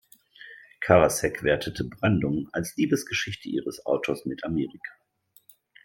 [0.79, 4.91] Karasek wertete "Brandung" als „Liebesgeschichte ihres Autors mit Amerika“.